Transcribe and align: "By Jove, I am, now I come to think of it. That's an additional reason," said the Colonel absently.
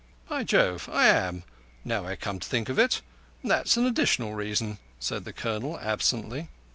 "By 0.27 0.43
Jove, 0.43 0.89
I 0.91 1.05
am, 1.09 1.43
now 1.85 2.07
I 2.07 2.15
come 2.15 2.39
to 2.39 2.47
think 2.49 2.69
of 2.69 2.79
it. 2.79 3.03
That's 3.43 3.77
an 3.77 3.85
additional 3.85 4.33
reason," 4.33 4.79
said 4.99 5.25
the 5.25 5.31
Colonel 5.31 5.77
absently. 5.79 6.49